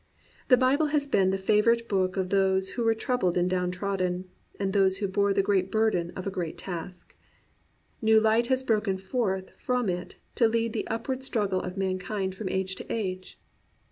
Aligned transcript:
The 0.47 0.57
Bible 0.57 0.87
has 0.87 1.05
been 1.05 1.29
the 1.29 1.37
favourite 1.37 1.87
book 1.87 2.17
of 2.17 2.29
those 2.29 2.69
who 2.69 2.83
were 2.83 2.95
troubled 2.95 3.37
and 3.37 3.47
downtrodden, 3.47 4.25
and 4.59 4.69
of 4.69 4.73
those 4.81 4.97
who 4.97 5.07
bore 5.07 5.31
the 5.31 5.43
great 5.43 5.69
burden 5.71 6.09
of 6.15 6.25
a 6.25 6.31
great 6.31 6.57
task. 6.57 7.15
New 8.01 8.19
light 8.19 8.47
has 8.47 8.63
broken 8.63 8.97
forth 8.97 9.51
from 9.59 9.89
it 9.89 10.15
to 10.33 10.47
lead 10.47 10.73
the 10.73 10.87
upward 10.87 11.21
struggle 11.23 11.61
of 11.61 11.77
mankind 11.77 12.33
from 12.33 12.49
age 12.49 12.73
to 12.77 12.91
age. 12.91 13.39